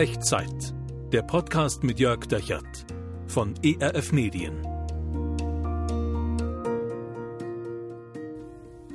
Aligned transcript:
Echtzeit. 0.00 0.72
Der 1.12 1.20
Podcast 1.20 1.84
mit 1.84 2.00
Jörg 2.00 2.24
Dechert 2.24 2.86
von 3.26 3.52
ERF 3.62 4.12
Medien. 4.12 4.54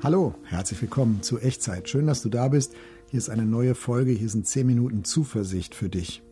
Hallo, 0.02 0.34
herzlich 0.46 0.82
willkommen 0.82 1.22
zu 1.22 1.38
Echtzeit. 1.38 1.88
Schön, 1.90 2.08
dass 2.08 2.24
du 2.24 2.30
da 2.30 2.48
bist. 2.48 2.74
Hier 3.12 3.20
ist 3.20 3.30
eine 3.30 3.46
neue 3.46 3.76
Folge. 3.76 4.14
Hier 4.14 4.30
sind 4.30 4.48
10 4.48 4.66
Minuten 4.66 5.04
Zuversicht 5.04 5.76
für 5.76 5.90
dich. 5.90 6.24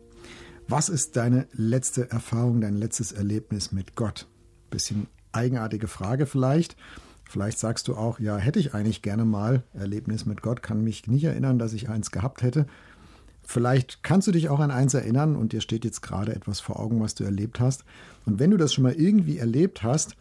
Was 0.66 0.88
ist 0.88 1.14
deine 1.14 1.46
letzte 1.52 2.10
Erfahrung, 2.10 2.60
dein 2.60 2.74
letztes 2.74 3.12
Erlebnis 3.12 3.70
mit 3.70 3.94
Gott? 3.94 4.26
Bisschen 4.70 5.06
eigenartige 5.30 5.86
Frage 5.86 6.26
vielleicht. 6.26 6.76
Vielleicht 7.22 7.60
sagst 7.60 7.86
du 7.86 7.94
auch, 7.94 8.18
ja, 8.18 8.38
hätte 8.38 8.58
ich 8.58 8.74
eigentlich 8.74 9.02
gerne 9.02 9.24
mal 9.24 9.62
Erlebnis 9.72 10.26
mit 10.26 10.42
Gott, 10.42 10.64
kann 10.64 10.82
mich 10.82 11.06
nicht 11.06 11.22
erinnern, 11.22 11.60
dass 11.60 11.74
ich 11.74 11.88
eins 11.88 12.10
gehabt 12.10 12.42
hätte. 12.42 12.66
Vielleicht 13.44 14.02
kannst 14.02 14.26
du 14.26 14.32
dich 14.32 14.48
auch 14.48 14.60
an 14.60 14.70
eins 14.70 14.94
erinnern 14.94 15.36
und 15.36 15.52
dir 15.52 15.60
steht 15.60 15.84
jetzt 15.84 16.00
gerade 16.00 16.34
etwas 16.34 16.60
vor 16.60 16.80
Augen, 16.80 17.00
was 17.00 17.14
du 17.14 17.24
erlebt 17.24 17.60
hast. 17.60 17.84
Und 18.24 18.38
wenn 18.38 18.50
du 18.50 18.56
das 18.56 18.72
schon 18.72 18.84
mal 18.84 18.94
irgendwie 18.94 19.38
erlebt 19.38 19.82
hast, 19.82 20.16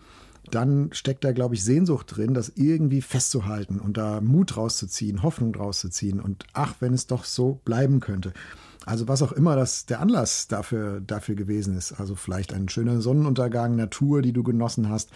dann 0.51 0.89
steckt 0.91 1.23
da, 1.23 1.31
glaube 1.31 1.55
ich, 1.55 1.63
Sehnsucht 1.63 2.15
drin, 2.15 2.33
das 2.33 2.51
irgendwie 2.55 3.01
festzuhalten 3.01 3.79
und 3.79 3.97
da 3.97 4.19
Mut 4.19 4.57
rauszuziehen, 4.57 5.23
Hoffnung 5.23 5.55
rauszuziehen 5.55 6.19
und 6.19 6.43
ach, 6.53 6.75
wenn 6.79 6.93
es 6.93 7.07
doch 7.07 7.23
so 7.23 7.61
bleiben 7.63 8.01
könnte. 8.01 8.33
Also 8.85 9.07
was 9.07 9.21
auch 9.21 9.31
immer 9.31 9.55
das 9.55 9.85
der 9.85 10.01
Anlass 10.01 10.47
dafür, 10.49 10.99
dafür 10.99 11.35
gewesen 11.35 11.77
ist. 11.77 11.93
Also 11.93 12.15
vielleicht 12.15 12.53
ein 12.53 12.67
schöner 12.67 13.01
Sonnenuntergang, 13.01 13.77
Natur, 13.77 14.21
die 14.21 14.33
du 14.33 14.43
genossen 14.43 14.89
hast 14.89 15.11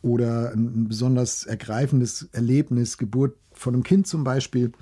oder 0.00 0.52
ein 0.52 0.88
besonders 0.88 1.44
ergreifendes 1.44 2.28
Erlebnis, 2.32 2.96
Geburt 2.96 3.36
von 3.52 3.74
einem 3.74 3.82
Kind 3.82 4.06
zum 4.06 4.24
Beispiel. 4.24 4.72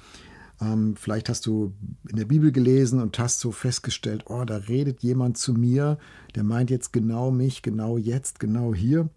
Ähm, 0.63 0.95
vielleicht 0.97 1.29
hast 1.29 1.47
du 1.47 1.75
in 2.09 2.17
der 2.17 2.25
Bibel 2.25 2.53
gelesen 2.53 3.01
und 3.01 3.19
hast 3.19 3.41
so 3.41 3.51
festgestellt, 3.51 4.25
oh, 4.27 4.45
da 4.45 4.57
redet 4.57 5.03
jemand 5.03 5.37
zu 5.37 5.55
mir, 5.55 5.99
der 6.35 6.45
meint 6.45 6.71
jetzt 6.71 6.93
genau 6.93 7.31
mich, 7.31 7.63
genau 7.63 7.99
jetzt, 7.99 8.39
genau 8.39 8.75
hier. 8.75 9.09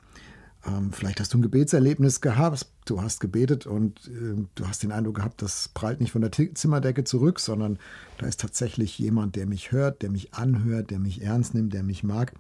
Ähm, 0.66 0.92
vielleicht 0.92 1.20
hast 1.20 1.33
du 1.33 1.38
ein 1.38 1.44
Gebetserlebnis 1.44 2.22
gehabt, 2.22 2.67
du 2.86 3.02
hast 3.02 3.20
gebetet 3.20 3.67
und 3.67 4.08
äh, 4.08 4.44
du 4.55 4.67
hast 4.67 4.81
den 4.81 4.92
Eindruck 4.92 5.16
gehabt, 5.16 5.42
das 5.42 5.70
prallt 5.70 6.00
nicht 6.00 6.11
von 6.11 6.22
der 6.22 6.31
T 6.31 6.53
Zimmerdecke 6.53 7.03
zurück, 7.03 7.39
sondern 7.39 7.77
da 8.17 8.25
ist 8.25 8.39
tatsächlich 8.39 8.98
jemand, 8.98 9.36
der 9.36 9.45
mich 9.45 9.72
hört, 9.72 10.02
der 10.02 10.09
mich 10.09 10.33
anhört, 10.33 10.89
der 10.89 11.00
mich 11.00 11.22
ernst 11.22 11.53
nimmt, 11.53 11.73
der 11.73 11.83
mich 11.83 12.03
mag. 12.03 12.33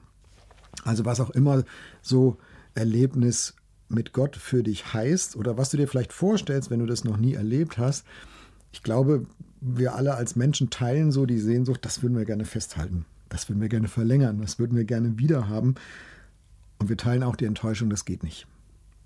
Also 0.83 1.05
was 1.05 1.19
auch 1.19 1.29
immer 1.29 1.63
so 2.01 2.37
Erlebnis 2.73 3.55
mit 3.87 4.13
Gott 4.13 4.35
für 4.35 4.63
dich 4.63 4.93
heißt 4.93 5.35
oder 5.35 5.57
was 5.57 5.69
du 5.69 5.77
dir 5.77 5.87
vielleicht 5.87 6.11
vorstellst, 6.11 6.71
wenn 6.71 6.79
du 6.79 6.87
das 6.87 7.03
noch 7.03 7.17
nie 7.17 7.35
erlebt 7.35 7.77
hast, 7.77 8.05
ich 8.75 8.83
glaube, 8.83 9.25
wir 9.61 9.95
alle 9.95 10.15
als 10.15 10.35
Menschen 10.35 10.69
teilen 10.69 11.13
so 11.13 11.25
die 11.25 11.39
Sehnsucht, 11.39 11.85
das 11.85 12.03
würden 12.03 12.17
wir 12.17 12.25
gerne 12.25 12.43
festhalten. 12.43 13.05
Das 13.29 13.47
würden 13.47 13.61
wir 13.61 13.69
gerne 13.69 13.87
verlängern. 13.87 14.41
Das 14.41 14.59
würden 14.59 14.75
wir 14.75 14.83
gerne 14.83 15.17
wieder 15.17 15.47
haben. 15.47 15.75
Und 16.77 16.89
wir 16.89 16.97
teilen 16.97 17.23
auch 17.23 17.37
die 17.37 17.45
Enttäuschung, 17.45 17.89
das 17.89 18.03
geht 18.03 18.21
nicht. 18.21 18.47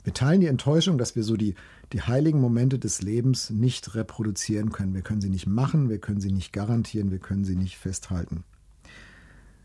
Wir 0.04 0.14
teilen 0.16 0.42
die 0.42 0.48
Enttäuschung, 0.48 0.98
dass 0.98 1.16
wir 1.16 1.22
so 1.22 1.38
die, 1.38 1.54
die 1.94 2.02
heiligen 2.02 2.42
Momente 2.42 2.80
des 2.80 3.04
Lebens 3.04 3.52
nicht 3.52 3.94
reproduzieren 3.94 4.72
können. 4.72 4.96
Wir 4.96 5.04
können 5.04 5.22
sie 5.22 5.30
nicht 5.30 5.46
machen, 5.46 5.88
wir 5.88 6.00
können 6.00 6.20
sie 6.20 6.32
nicht 6.32 6.52
garantieren, 6.52 7.12
wir 7.12 7.20
können 7.20 7.46
sie 7.46 7.56
nicht 7.56 7.78
festhalten. 7.78 8.44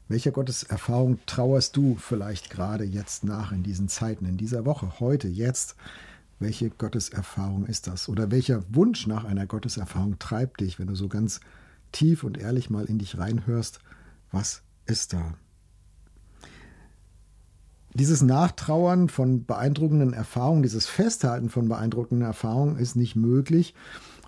Welcher 0.08 0.32
Gotteserfahrung 0.32 1.18
trauerst 1.24 1.78
du 1.78 1.96
vielleicht 1.98 2.50
gerade 2.50 2.84
jetzt 2.84 3.24
nach 3.24 3.52
in 3.52 3.62
diesen 3.62 3.88
Zeiten, 3.88 4.26
in 4.26 4.36
dieser 4.36 4.66
Woche, 4.66 5.00
heute, 5.00 5.28
jetzt? 5.28 5.76
Welche 6.44 6.68
Gotteserfahrung 6.68 7.64
ist 7.64 7.86
das? 7.86 8.06
Oder 8.06 8.30
welcher 8.30 8.62
Wunsch 8.68 9.06
nach 9.06 9.24
einer 9.24 9.46
Gotteserfahrung 9.46 10.18
treibt 10.18 10.60
dich, 10.60 10.78
wenn 10.78 10.88
du 10.88 10.94
so 10.94 11.08
ganz 11.08 11.40
tief 11.90 12.22
und 12.22 12.36
ehrlich 12.36 12.68
mal 12.68 12.84
in 12.84 12.98
dich 12.98 13.16
reinhörst? 13.16 13.78
Was 14.30 14.60
ist 14.84 15.14
da? 15.14 15.38
Dieses 17.94 18.20
Nachtrauern 18.20 19.08
von 19.08 19.46
beeindruckenden 19.46 20.12
Erfahrungen, 20.12 20.62
dieses 20.62 20.86
Festhalten 20.86 21.48
von 21.48 21.66
beeindruckenden 21.66 22.26
Erfahrungen 22.26 22.76
ist 22.76 22.94
nicht 22.94 23.16
möglich. 23.16 23.74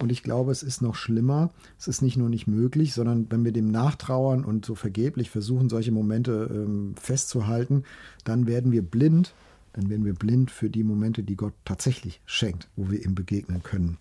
Und 0.01 0.11
ich 0.11 0.23
glaube, 0.23 0.53
es 0.53 0.63
ist 0.63 0.81
noch 0.81 0.95
schlimmer. 0.95 1.51
Es 1.79 1.87
ist 1.87 2.01
nicht 2.01 2.17
nur 2.17 2.31
nicht 2.31 2.47
möglich, 2.47 2.95
sondern 2.95 3.27
wenn 3.29 3.45
wir 3.45 3.53
dem 3.53 3.71
nachtrauern 3.71 4.43
und 4.43 4.65
so 4.65 4.75
vergeblich 4.75 5.29
versuchen, 5.29 5.69
solche 5.69 5.93
Momente 5.93 6.49
ähm, 6.51 6.95
festzuhalten, 6.99 7.85
dann 8.25 8.47
werden 8.47 8.73
wir 8.73 8.81
blind 8.81 9.35
dann 9.77 9.91
werden 9.91 10.07
wir 10.07 10.15
blind 10.15 10.51
für 10.51 10.71
die 10.71 10.83
Momente, 10.83 11.23
die 11.23 11.37
Gott 11.37 11.53
tatsächlich 11.65 12.23
schenkt, 12.25 12.69
wo 12.77 12.91
wir 12.91 13.05
ihm 13.05 13.15
begegnen 13.15 13.63
können. 13.63 13.99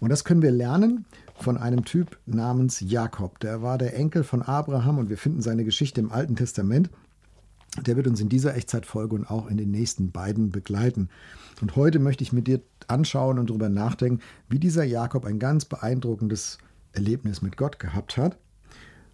Und 0.00 0.10
das 0.10 0.24
können 0.24 0.42
wir 0.42 0.50
lernen 0.50 1.06
von 1.36 1.56
einem 1.56 1.84
Typ 1.84 2.18
namens 2.26 2.80
Jakob. 2.80 3.38
Der 3.38 3.62
war 3.62 3.78
der 3.78 3.96
Enkel 3.96 4.24
von 4.24 4.42
Abraham 4.42 4.98
und 4.98 5.08
wir 5.08 5.16
finden 5.16 5.42
seine 5.42 5.64
Geschichte 5.64 6.00
im 6.00 6.10
Alten 6.10 6.34
Testament. 6.34 6.90
Der 7.80 7.96
wird 7.96 8.08
uns 8.08 8.20
in 8.20 8.28
dieser 8.28 8.56
Echtzeitfolge 8.56 9.14
und 9.14 9.30
auch 9.30 9.48
in 9.48 9.56
den 9.56 9.70
nächsten 9.70 10.10
beiden 10.10 10.50
begleiten. 10.50 11.08
Und 11.60 11.76
heute 11.76 12.00
möchte 12.00 12.24
ich 12.24 12.32
mit 12.32 12.48
dir 12.48 12.60
anschauen 12.88 13.38
und 13.38 13.48
darüber 13.50 13.68
nachdenken, 13.68 14.20
wie 14.48 14.58
dieser 14.58 14.84
Jakob 14.84 15.24
ein 15.24 15.38
ganz 15.38 15.64
beeindruckendes 15.64 16.58
Erlebnis 16.92 17.42
mit 17.42 17.56
Gott 17.56 17.78
gehabt 17.78 18.16
hat 18.16 18.38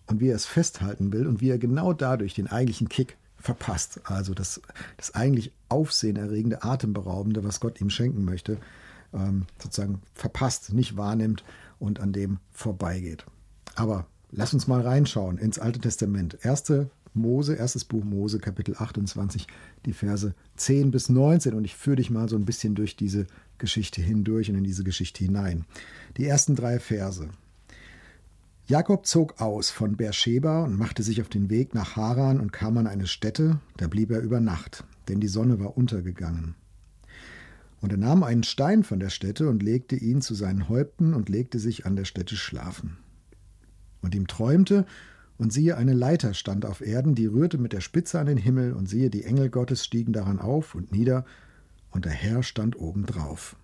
und 0.06 0.20
wie 0.20 0.28
er 0.28 0.36
es 0.36 0.47
festhalten 0.47 1.12
will 1.12 1.26
und 1.26 1.41
wie 1.42 1.50
er 1.50 1.58
genau 1.58 1.92
dadurch 1.92 2.34
den 2.34 2.47
eigentlichen 2.47 2.88
Kick 2.88 3.19
verpasst. 3.42 4.00
Also 4.04 4.34
das, 4.34 4.60
das 4.97 5.14
eigentlich 5.14 5.53
aufsehenerregende, 5.69 6.62
atemberaubende, 6.62 7.44
was 7.44 7.60
Gott 7.60 7.80
ihm 7.80 7.91
schenken 7.91 8.25
möchte, 8.25 8.58
ähm, 9.12 9.47
sozusagen 9.62 10.00
verpasst, 10.14 10.72
nicht 10.72 10.97
wahrnimmt 10.97 11.44
und 11.78 12.00
an 12.00 12.12
dem 12.12 12.38
vorbeigeht. 12.52 13.26
Aber 13.75 14.06
lass 14.31 14.54
uns 14.54 14.66
mal 14.66 14.81
reinschauen 14.81 15.38
ins 15.38 15.58
Alte 15.58 15.81
Testament. 15.81 16.38
Erste 16.42 16.91
Mose, 17.14 17.54
erstes 17.54 17.84
Buch 17.84 18.04
Mose, 18.04 18.38
Kapitel 18.38 18.75
28, 18.78 19.47
die 19.84 19.92
Verse 19.92 20.34
10 20.56 20.91
bis 20.91 21.08
19. 21.08 21.54
Und 21.54 21.64
ich 21.64 21.75
führe 21.75 21.97
dich 21.97 22.10
mal 22.10 22.28
so 22.28 22.36
ein 22.36 22.44
bisschen 22.44 22.75
durch 22.75 22.97
diese 22.97 23.26
Geschichte 23.58 24.00
hindurch 24.00 24.50
und 24.50 24.56
in 24.56 24.64
diese 24.64 24.84
Geschichte 24.84 25.25
hinein. 25.25 25.64
Die 26.16 26.26
ersten 26.26 26.56
drei 26.56 26.78
Verse. 26.78 27.28
Jakob 28.72 29.05
zog 29.05 29.38
aus 29.38 29.69
von 29.69 29.99
Beersheba 29.99 30.65
und 30.65 30.78
machte 30.78 31.03
sich 31.03 31.21
auf 31.21 31.28
den 31.28 31.50
Weg 31.50 31.75
nach 31.75 31.94
Haran 31.94 32.41
und 32.41 32.55
kam 32.55 32.78
an 32.78 32.87
eine 32.87 33.06
Stätte, 33.06 33.60
da 33.77 33.87
blieb 33.87 34.10
er 34.10 34.22
über 34.22 34.41
Nacht, 34.41 34.84
denn 35.09 35.21
die 35.21 35.28
Sonne 35.28 35.60
war 35.60 35.77
untergegangen. 35.77 36.55
Und 37.82 37.93
er 37.93 37.99
nahm 37.99 38.22
einen 38.22 38.44
Stein 38.44 38.82
von 38.82 38.99
der 38.99 39.11
Stätte 39.11 39.50
und 39.50 39.62
legte 39.62 39.94
ihn 39.97 40.22
zu 40.22 40.32
seinen 40.32 40.71
Häupten 40.71 41.12
und 41.12 41.28
legte 41.28 41.59
sich 41.59 41.84
an 41.84 41.97
der 41.97 42.06
Stätte 42.06 42.34
schlafen. 42.34 42.97
Und 44.00 44.15
ihm 44.15 44.27
träumte, 44.27 44.87
und 45.37 45.53
siehe, 45.53 45.77
eine 45.77 45.93
Leiter 45.93 46.32
stand 46.32 46.65
auf 46.65 46.81
Erden, 46.81 47.15
die 47.15 47.27
rührte 47.27 47.59
mit 47.59 47.75
der 47.75 47.82
Spitze 47.82 48.21
an 48.21 48.27
den 48.27 48.38
Himmel, 48.38 48.72
und 48.72 48.88
siehe, 48.88 49.11
die 49.11 49.25
Engel 49.25 49.50
Gottes 49.50 49.84
stiegen 49.84 50.15
daran 50.15 50.38
auf 50.38 50.75
und 50.75 50.93
nieder, 50.93 51.27
und 51.91 52.06
der 52.06 52.12
Herr 52.12 52.43
stand 52.43 52.81
obendrauf. 52.81 53.55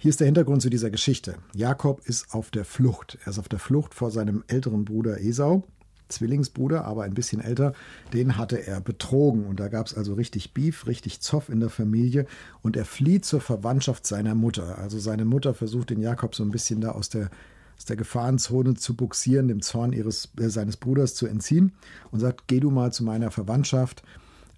Hier 0.00 0.10
ist 0.10 0.20
der 0.20 0.26
Hintergrund 0.26 0.62
zu 0.62 0.70
dieser 0.70 0.90
Geschichte. 0.90 1.34
Jakob 1.54 2.06
ist 2.06 2.32
auf 2.32 2.52
der 2.52 2.64
Flucht. 2.64 3.18
Er 3.24 3.30
ist 3.30 3.40
auf 3.40 3.48
der 3.48 3.58
Flucht 3.58 3.94
vor 3.94 4.12
seinem 4.12 4.44
älteren 4.46 4.84
Bruder 4.84 5.20
Esau, 5.20 5.64
Zwillingsbruder, 6.08 6.84
aber 6.84 7.02
ein 7.02 7.14
bisschen 7.14 7.40
älter. 7.40 7.72
Den 8.12 8.36
hatte 8.36 8.64
er 8.64 8.80
betrogen 8.80 9.44
und 9.44 9.58
da 9.58 9.66
gab 9.66 9.88
es 9.88 9.94
also 9.94 10.14
richtig 10.14 10.54
Beef, 10.54 10.86
richtig 10.86 11.20
Zoff 11.20 11.48
in 11.48 11.58
der 11.58 11.68
Familie 11.68 12.26
und 12.62 12.76
er 12.76 12.84
flieht 12.84 13.24
zur 13.24 13.40
Verwandtschaft 13.40 14.06
seiner 14.06 14.36
Mutter. 14.36 14.78
Also 14.78 15.00
seine 15.00 15.24
Mutter 15.24 15.52
versucht 15.52 15.90
den 15.90 16.00
Jakob 16.00 16.36
so 16.36 16.44
ein 16.44 16.52
bisschen 16.52 16.80
da 16.80 16.92
aus 16.92 17.08
der 17.08 17.28
aus 17.76 17.84
der 17.84 17.96
Gefahrenzone 17.96 18.74
zu 18.74 18.94
buxieren, 18.94 19.48
dem 19.48 19.62
Zorn 19.62 19.92
ihres, 19.92 20.30
äh, 20.38 20.48
seines 20.48 20.76
Bruders 20.76 21.16
zu 21.16 21.26
entziehen 21.26 21.72
und 22.12 22.20
sagt, 22.20 22.46
geh 22.46 22.60
du 22.60 22.70
mal 22.70 22.92
zu 22.92 23.02
meiner 23.02 23.32
Verwandtschaft, 23.32 24.02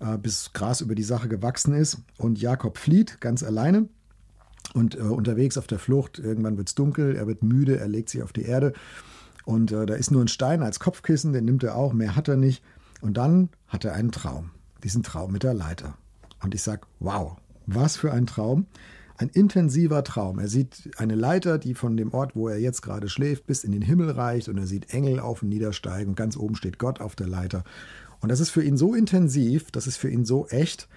äh, 0.00 0.18
bis 0.18 0.52
Gras 0.52 0.82
über 0.82 0.94
die 0.94 1.02
Sache 1.02 1.28
gewachsen 1.28 1.74
ist. 1.74 1.98
Und 2.18 2.40
Jakob 2.40 2.78
flieht 2.78 3.20
ganz 3.20 3.42
alleine 3.42 3.88
und 4.74 4.94
äh, 4.94 5.00
unterwegs 5.00 5.58
auf 5.58 5.66
der 5.66 5.78
Flucht, 5.78 6.18
irgendwann 6.18 6.56
wird 6.56 6.68
es 6.68 6.74
dunkel, 6.74 7.16
er 7.16 7.26
wird 7.26 7.42
müde, 7.42 7.78
er 7.78 7.88
legt 7.88 8.08
sich 8.08 8.22
auf 8.22 8.32
die 8.32 8.44
Erde 8.44 8.72
und 9.44 9.72
äh, 9.72 9.86
da 9.86 9.94
ist 9.94 10.10
nur 10.10 10.22
ein 10.22 10.28
Stein 10.28 10.62
als 10.62 10.80
Kopfkissen, 10.80 11.32
den 11.32 11.44
nimmt 11.44 11.64
er 11.64 11.76
auch, 11.76 11.92
mehr 11.92 12.16
hat 12.16 12.28
er 12.28 12.36
nicht. 12.36 12.62
Und 13.00 13.16
dann 13.16 13.48
hat 13.66 13.84
er 13.84 13.94
einen 13.94 14.12
Traum, 14.12 14.50
diesen 14.84 15.02
Traum 15.02 15.32
mit 15.32 15.42
der 15.42 15.54
Leiter. 15.54 15.96
Und 16.42 16.54
ich 16.54 16.62
sage, 16.62 16.82
wow, 16.98 17.36
was 17.66 17.96
für 17.96 18.12
ein 18.12 18.26
Traum. 18.26 18.66
Ein 19.16 19.28
intensiver 19.28 20.02
Traum. 20.02 20.38
Er 20.38 20.48
sieht 20.48 20.90
eine 20.96 21.14
Leiter, 21.14 21.58
die 21.58 21.74
von 21.74 21.94
dem 21.96 22.14
Ort, 22.14 22.34
wo 22.34 22.48
er 22.48 22.58
jetzt 22.58 22.80
gerade 22.80 23.10
schläft, 23.10 23.46
bis 23.46 23.64
in 23.64 23.72
den 23.72 23.82
Himmel 23.82 24.10
reicht 24.10 24.48
und 24.48 24.56
er 24.56 24.66
sieht 24.66 24.94
Engel 24.94 25.20
auf 25.20 25.42
und 25.42 25.50
niedersteigen. 25.50 26.14
Ganz 26.14 26.38
oben 26.38 26.54
steht 26.54 26.78
Gott 26.78 27.00
auf 27.02 27.16
der 27.16 27.26
Leiter. 27.26 27.64
Und 28.20 28.30
das 28.30 28.40
ist 28.40 28.48
für 28.48 28.62
ihn 28.62 28.78
so 28.78 28.94
intensiv, 28.94 29.70
das 29.72 29.86
ist 29.86 29.98
für 29.98 30.08
ihn 30.08 30.24
so 30.24 30.46
echt, 30.46 30.88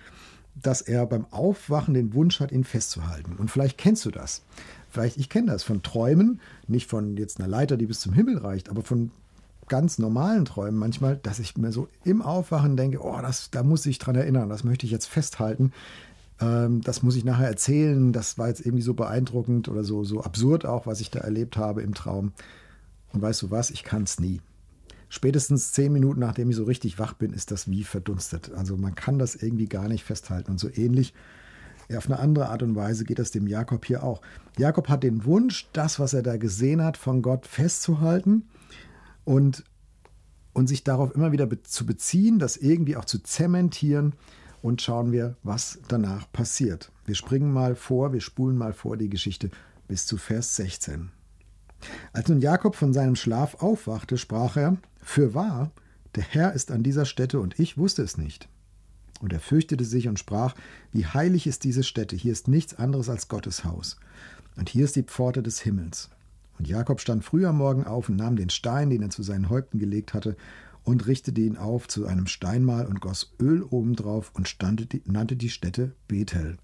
dass 0.56 0.82
er 0.82 1.06
beim 1.06 1.26
Aufwachen 1.32 1.94
den 1.94 2.14
Wunsch 2.14 2.40
hat, 2.40 2.52
ihn 2.52 2.64
festzuhalten. 2.64 3.36
Und 3.38 3.50
vielleicht 3.50 3.78
kennst 3.78 4.06
du 4.06 4.12
das. 4.12 4.44
Vielleicht, 4.90 5.18
ich 5.18 5.30
kenne 5.30 5.52
das 5.52 5.64
von 5.64 5.82
Träumen, 5.82 6.40
nicht 6.68 6.90
von 6.90 7.18
jetzt 7.18 7.40
einer 7.40 7.48
Leiter, 7.48 7.78
die 7.78 7.88
bis 7.88 8.00
zum 8.00 8.14
Himmel 8.14 8.38
reicht, 8.38 8.70
aber 8.70 8.84
von 8.84 9.12
ganz 9.68 9.98
normalen 9.98 10.46
Träumen 10.46 10.78
manchmal, 10.78 11.18
dass 11.18 11.40
ich 11.40 11.58
mir 11.58 11.72
so 11.72 11.88
im 12.04 12.22
Aufwachen 12.22 12.78
denke, 12.78 13.00
oh, 13.02 13.18
das, 13.22 13.50
da 13.50 13.64
muss 13.64 13.86
ich 13.86 13.98
dran 13.98 14.16
erinnern, 14.16 14.50
das 14.50 14.64
möchte 14.64 14.86
ich 14.86 14.92
jetzt 14.92 15.08
festhalten. 15.08 15.72
Ähm, 16.40 16.82
das 16.82 17.02
muss 17.02 17.16
ich 17.16 17.24
nachher 17.24 17.48
erzählen. 17.48 18.14
Das 18.14 18.38
war 18.38 18.50
jetzt 18.50 18.66
irgendwie 18.66 18.84
so 18.84 18.94
beeindruckend 18.94 19.70
oder 19.70 19.84
so, 19.84 20.04
so 20.04 20.22
absurd 20.22 20.66
auch, 20.66 20.86
was 20.86 21.02
ich 21.02 21.10
da 21.10 21.20
erlebt 21.20 21.58
habe 21.58 21.82
im 21.82 21.94
Traum. 21.94 22.34
Und 23.14 23.22
weißt 23.22 23.42
du 23.42 23.52
was, 23.52 23.72
ich 23.72 23.84
kann 23.84 24.04
es 24.04 24.20
nie. 24.20 24.42
Spätestens 25.14 25.72
zehn 25.72 25.94
Minuten, 25.94 26.22
nachdem 26.22 26.50
ich 26.50 26.56
so 26.56 26.64
richtig 26.64 26.98
wach 26.98 27.14
bin, 27.14 27.34
ist 27.34 27.52
das 27.52 27.70
wie 27.70 27.84
verdunstet. 27.84 28.52
Also 28.56 28.78
man 28.78 28.96
kann 28.96 29.20
das 29.20 29.36
irgendwie 29.36 29.68
gar 29.68 29.88
nicht 29.88 30.04
festhalten. 30.04 30.50
Und 30.50 30.60
so 30.60 30.70
ähnlich, 30.74 31.14
auf 31.96 32.08
eine 32.08 32.18
andere 32.18 32.50
Art 32.50 32.64
und 32.64 32.76
Weise 32.76 33.04
geht 33.04 33.20
das 33.20 33.30
dem 33.30 33.46
Jakob 33.46 33.86
hier 33.86 34.04
auch. 34.04 34.22
Jakob 34.58 34.90
hat 34.90 35.04
den 35.04 35.26
Wunsch, 35.26 35.68
das, 35.72 36.00
was 36.00 36.16
er 36.16 36.24
da 36.24 36.38
gesehen 36.38 36.84
hat, 36.84 36.98
von 36.98 37.22
Gott 37.22 37.46
festzuhalten 37.46 38.48
und, 39.24 39.64
und 40.54 40.66
sich 40.66 40.84
darauf 40.84 41.14
immer 41.14 41.32
wieder 41.32 41.48
zu 41.64 41.86
beziehen, 41.86 42.40
das 42.40 42.58
irgendwie 42.58 42.96
auch 42.96 43.06
zu 43.06 43.20
zementieren 43.20 44.14
und 44.64 44.82
schauen 44.82 45.12
wir, 45.12 45.36
was 45.44 45.78
danach 45.90 46.32
passiert. 46.32 46.92
Wir 47.06 47.14
springen 47.14 47.54
mal 47.54 47.76
vor, 47.76 48.14
wir 48.14 48.22
spulen 48.22 48.58
mal 48.58 48.74
vor 48.74 48.98
die 48.98 49.10
Geschichte 49.10 49.52
bis 49.88 50.08
zu 50.08 50.18
Vers 50.18 50.56
16. 50.56 51.12
Als 52.12 52.30
nun 52.30 52.42
Jakob 52.42 52.76
von 52.76 52.94
seinem 52.94 53.16
Schlaf 53.16 53.56
aufwachte, 53.56 54.18
sprach 54.18 54.58
er, 54.58 54.78
Fürwahr, 55.02 55.72
der 56.16 56.24
Herr 56.24 56.54
ist 56.54 56.72
an 56.72 56.84
dieser 56.84 57.06
Stätte 57.06 57.40
und 57.40 57.60
ich 57.60 57.78
wusste 57.78 58.04
es 58.04 58.18
nicht. 58.18 58.48
Und 59.20 59.34
er 59.34 59.40
fürchtete 59.40 59.86
sich 59.86 60.08
und 60.08 60.20
sprach, 60.20 60.54
wie 60.92 61.06
heilig 61.06 61.48
ist 61.48 61.64
diese 61.64 61.84
Stätte, 61.84 62.16
hier 62.16 62.34
ist 62.34 62.48
nichts 62.48 62.74
anderes 62.74 63.10
als 63.10 63.30
Gottes 63.30 63.64
Haus. 63.64 63.98
Und 64.58 64.70
hier 64.70 64.86
ist 64.86 64.96
die 64.96 65.04
Pforte 65.04 65.42
des 65.42 65.62
Himmels. 65.62 66.10
Und 66.60 66.68
Jakob 66.68 67.02
stand 67.02 67.24
früh 67.24 67.46
am 67.46 67.58
Morgen 67.58 67.86
auf 67.86 68.10
und 68.10 68.18
nahm 68.18 68.36
den 68.36 68.50
Stein, 68.50 68.90
den 68.90 69.02
er 69.02 69.10
zu 69.10 69.24
seinen 69.24 69.50
Häupten 69.50 69.80
gelegt 69.80 70.14
hatte, 70.14 70.36
und 70.84 71.08
richtete 71.08 71.42
ihn 71.42 71.58
auf 71.58 71.88
zu 71.88 72.06
einem 72.06 72.28
Steinmal 72.28 72.86
und 72.86 73.00
goss 73.00 73.34
Öl 73.42 73.64
obendrauf 73.64 74.32
und 74.34 74.54
die, 74.62 75.02
nannte 75.06 75.36
die 75.36 75.50
Stätte 75.50 75.96
Bethel. 76.08 76.58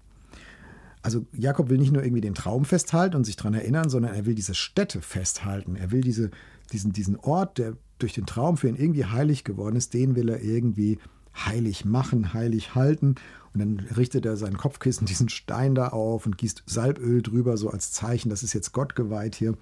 Also 1.02 1.26
Jakob 1.32 1.70
will 1.70 1.78
nicht 1.78 1.92
nur 1.92 2.02
irgendwie 2.02 2.20
den 2.20 2.34
Traum 2.34 2.64
festhalten 2.64 3.16
und 3.16 3.24
sich 3.24 3.36
daran 3.36 3.54
erinnern, 3.54 3.88
sondern 3.88 4.14
er 4.14 4.26
will 4.26 4.34
diese 4.34 4.54
Stätte 4.54 5.00
festhalten. 5.00 5.76
Er 5.76 5.90
will 5.90 6.02
diese, 6.02 6.30
diesen, 6.72 6.92
diesen 6.92 7.16
Ort, 7.16 7.58
der 7.58 7.76
durch 7.98 8.12
den 8.12 8.26
Traum 8.26 8.56
für 8.56 8.68
ihn 8.68 8.76
irgendwie 8.76 9.06
heilig 9.06 9.44
geworden 9.44 9.76
ist, 9.76 9.94
den 9.94 10.14
will 10.14 10.28
er 10.28 10.42
irgendwie 10.42 10.98
heilig 11.34 11.84
machen, 11.84 12.34
heilig 12.34 12.74
halten. 12.74 13.14
Und 13.52 13.60
dann 13.60 13.80
richtet 13.96 14.26
er 14.26 14.36
sein 14.36 14.56
Kopfkissen, 14.56 15.06
diesen 15.06 15.28
Stein 15.28 15.74
da 15.74 15.88
auf 15.88 16.26
und 16.26 16.36
gießt 16.36 16.64
Salböl 16.66 17.22
drüber, 17.22 17.56
so 17.56 17.70
als 17.70 17.92
Zeichen, 17.92 18.30
das 18.30 18.42
ist 18.42 18.52
jetzt 18.52 18.72
Gott 18.72 18.94
geweiht 18.94 19.34
hier. 19.34 19.54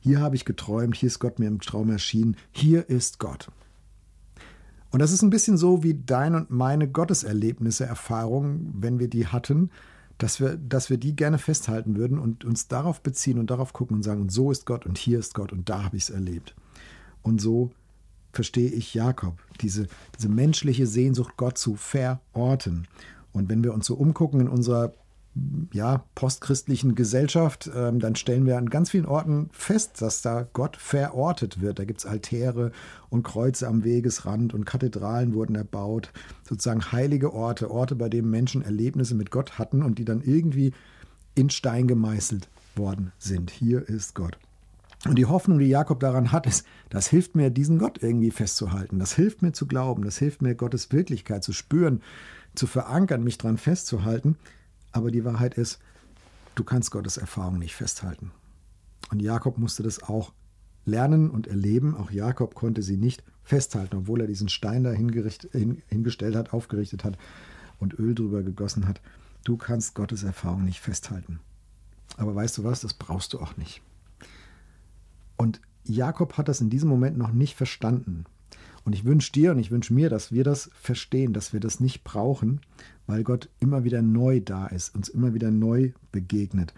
Hier 0.00 0.20
habe 0.20 0.36
ich 0.36 0.44
geträumt, 0.44 0.96
hier 0.96 1.06
ist 1.06 1.18
Gott 1.18 1.38
mir 1.38 1.48
im 1.48 1.60
Traum 1.60 1.90
erschienen, 1.90 2.36
hier 2.52 2.90
ist 2.90 3.18
Gott. 3.18 3.50
Und 4.90 5.00
das 5.00 5.12
ist 5.12 5.22
ein 5.22 5.30
bisschen 5.30 5.56
so 5.56 5.82
wie 5.82 5.94
dein 5.94 6.34
und 6.34 6.50
meine 6.50 6.88
Gotteserlebnisse, 6.88 7.84
Erfahrungen, 7.84 8.72
wenn 8.76 9.00
wir 9.00 9.08
die 9.08 9.26
hatten, 9.26 9.70
dass 10.18 10.40
wir, 10.40 10.56
dass 10.56 10.90
wir 10.90 10.98
die 10.98 11.16
gerne 11.16 11.38
festhalten 11.38 11.96
würden 11.96 12.18
und 12.18 12.44
uns 12.44 12.68
darauf 12.68 13.00
beziehen 13.02 13.38
und 13.38 13.50
darauf 13.50 13.72
gucken 13.72 13.96
und 13.96 14.02
sagen, 14.02 14.22
und 14.22 14.32
so 14.32 14.50
ist 14.50 14.66
Gott 14.66 14.86
und 14.86 14.98
hier 14.98 15.18
ist 15.18 15.34
Gott 15.34 15.52
und 15.52 15.68
da 15.68 15.84
habe 15.84 15.96
ich 15.96 16.04
es 16.04 16.10
erlebt. 16.10 16.54
Und 17.22 17.40
so 17.40 17.70
verstehe 18.32 18.70
ich 18.70 18.94
Jakob, 18.94 19.38
diese, 19.60 19.86
diese 20.16 20.28
menschliche 20.28 20.86
Sehnsucht, 20.86 21.36
Gott 21.36 21.58
zu 21.58 21.76
verorten. 21.76 22.86
Und 23.32 23.48
wenn 23.48 23.64
wir 23.64 23.74
uns 23.74 23.86
so 23.86 23.94
umgucken 23.94 24.40
in 24.40 24.48
unserer 24.48 24.92
ja, 25.72 26.04
postchristlichen 26.14 26.94
Gesellschaft, 26.94 27.68
ähm, 27.74 27.98
dann 27.98 28.14
stellen 28.14 28.46
wir 28.46 28.56
an 28.56 28.70
ganz 28.70 28.90
vielen 28.90 29.06
Orten 29.06 29.50
fest, 29.52 30.00
dass 30.00 30.22
da 30.22 30.46
Gott 30.52 30.76
verortet 30.76 31.60
wird. 31.60 31.78
Da 31.78 31.84
gibt 31.84 32.00
es 32.00 32.06
Altäre 32.06 32.70
und 33.10 33.24
Kreuze 33.24 33.66
am 33.66 33.82
Wegesrand 33.82 34.54
und 34.54 34.64
Kathedralen 34.64 35.34
wurden 35.34 35.56
erbaut. 35.56 36.12
Sozusagen 36.48 36.92
heilige 36.92 37.32
Orte, 37.32 37.70
Orte, 37.70 37.96
bei 37.96 38.08
denen 38.08 38.30
Menschen 38.30 38.62
Erlebnisse 38.62 39.16
mit 39.16 39.30
Gott 39.30 39.58
hatten 39.58 39.82
und 39.82 39.98
die 39.98 40.04
dann 40.04 40.22
irgendwie 40.22 40.72
in 41.34 41.50
Stein 41.50 41.88
gemeißelt 41.88 42.48
worden 42.76 43.12
sind. 43.18 43.50
Hier 43.50 43.88
ist 43.88 44.14
Gott. 44.14 44.38
Und 45.06 45.16
die 45.16 45.26
Hoffnung, 45.26 45.58
die 45.58 45.66
Jakob 45.66 46.00
daran 46.00 46.32
hat, 46.32 46.46
ist, 46.46 46.64
das 46.88 47.08
hilft 47.08 47.34
mir, 47.34 47.50
diesen 47.50 47.78
Gott 47.78 48.02
irgendwie 48.02 48.30
festzuhalten. 48.30 48.98
Das 48.98 49.14
hilft 49.14 49.42
mir 49.42 49.52
zu 49.52 49.66
glauben. 49.66 50.04
Das 50.04 50.16
hilft 50.16 50.40
mir, 50.40 50.54
Gottes 50.54 50.92
Wirklichkeit 50.92 51.44
zu 51.44 51.52
spüren, 51.52 52.02
zu 52.54 52.66
verankern, 52.66 53.24
mich 53.24 53.36
daran 53.36 53.58
festzuhalten. 53.58 54.36
Aber 54.94 55.10
die 55.10 55.24
Wahrheit 55.24 55.54
ist, 55.54 55.80
du 56.54 56.62
kannst 56.62 56.92
Gottes 56.92 57.16
Erfahrung 57.16 57.58
nicht 57.58 57.74
festhalten. 57.74 58.30
Und 59.10 59.20
Jakob 59.20 59.58
musste 59.58 59.82
das 59.82 60.02
auch 60.02 60.32
lernen 60.84 61.30
und 61.30 61.48
erleben. 61.48 61.96
Auch 61.96 62.12
Jakob 62.12 62.54
konnte 62.54 62.80
sie 62.80 62.96
nicht 62.96 63.24
festhalten, 63.42 63.96
obwohl 63.96 64.20
er 64.20 64.28
diesen 64.28 64.48
Stein 64.48 64.84
da 64.84 64.92
hingestellt 64.92 66.36
hat, 66.36 66.52
aufgerichtet 66.52 67.02
hat 67.02 67.18
und 67.80 67.98
Öl 67.98 68.14
drüber 68.14 68.44
gegossen 68.44 68.86
hat. 68.86 69.00
Du 69.42 69.56
kannst 69.56 69.96
Gottes 69.96 70.22
Erfahrung 70.22 70.64
nicht 70.64 70.80
festhalten. 70.80 71.40
Aber 72.16 72.36
weißt 72.36 72.58
du 72.58 72.64
was, 72.64 72.80
das 72.80 72.94
brauchst 72.94 73.32
du 73.32 73.40
auch 73.40 73.56
nicht. 73.56 73.82
Und 75.36 75.60
Jakob 75.82 76.38
hat 76.38 76.46
das 76.46 76.60
in 76.60 76.70
diesem 76.70 76.88
Moment 76.88 77.18
noch 77.18 77.32
nicht 77.32 77.56
verstanden. 77.56 78.26
Und 78.84 78.92
ich 78.92 79.04
wünsche 79.04 79.32
dir 79.32 79.52
und 79.52 79.58
ich 79.58 79.70
wünsche 79.70 79.94
mir, 79.94 80.10
dass 80.10 80.30
wir 80.30 80.44
das 80.44 80.70
verstehen, 80.74 81.32
dass 81.32 81.52
wir 81.52 81.60
das 81.60 81.80
nicht 81.80 82.04
brauchen, 82.04 82.60
weil 83.06 83.24
Gott 83.24 83.48
immer 83.58 83.84
wieder 83.84 84.02
neu 84.02 84.40
da 84.40 84.66
ist, 84.66 84.94
uns 84.94 85.08
immer 85.08 85.34
wieder 85.34 85.50
neu 85.50 85.92
begegnet. 86.12 86.74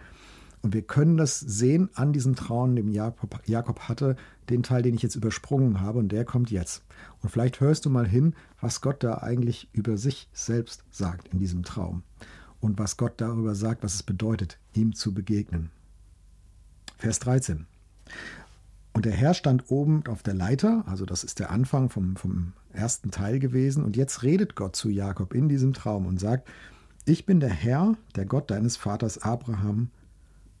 Und 0.61 0.73
wir 0.73 0.81
können 0.81 1.17
das 1.17 1.39
sehen 1.39 1.89
an 1.93 2.13
diesem 2.13 2.35
Traum, 2.35 2.75
den 2.75 2.89
Jakob, 2.89 3.39
Jakob 3.45 3.81
hatte, 3.81 4.15
den 4.49 4.63
Teil, 4.63 4.81
den 4.81 4.95
ich 4.95 5.01
jetzt 5.01 5.15
übersprungen 5.15 5.81
habe, 5.81 5.99
und 5.99 6.11
der 6.11 6.25
kommt 6.25 6.49
jetzt. 6.49 6.83
Und 7.21 7.29
vielleicht 7.29 7.59
hörst 7.59 7.85
du 7.85 7.89
mal 7.89 8.07
hin, 8.07 8.33
was 8.59 8.81
Gott 8.81 9.03
da 9.03 9.19
eigentlich 9.19 9.69
über 9.73 9.97
sich 9.97 10.29
selbst 10.33 10.83
sagt 10.89 11.27
in 11.29 11.39
diesem 11.39 11.63
Traum. 11.63 12.03
Und 12.59 12.79
was 12.79 12.97
Gott 12.97 13.13
darüber 13.17 13.53
sagt, 13.53 13.83
was 13.83 13.93
es 13.93 14.03
bedeutet, 14.03 14.57
ihm 14.73 14.95
zu 14.95 15.13
begegnen. 15.13 15.69
Vers 16.97 17.19
13. 17.19 17.67
Und 18.97 19.05
der 19.05 19.13
Herr 19.13 19.35
stand 19.35 19.69
oben 19.69 20.01
auf 20.07 20.23
der 20.23 20.33
Leiter, 20.33 20.83
also 20.87 21.05
das 21.05 21.23
ist 21.23 21.37
der 21.37 21.51
Anfang 21.51 21.91
vom, 21.91 22.15
vom 22.15 22.53
ersten 22.73 23.11
Teil 23.11 23.37
gewesen. 23.37 23.83
Und 23.83 23.95
jetzt 23.95 24.23
redet 24.23 24.55
Gott 24.55 24.75
zu 24.75 24.89
Jakob 24.89 25.35
in 25.35 25.47
diesem 25.47 25.73
Traum 25.73 26.07
und 26.07 26.19
sagt, 26.19 26.49
ich 27.05 27.27
bin 27.27 27.39
der 27.39 27.51
Herr, 27.51 27.95
der 28.15 28.25
Gott 28.25 28.49
deines 28.49 28.75
Vaters 28.75 29.19
Abraham 29.19 29.91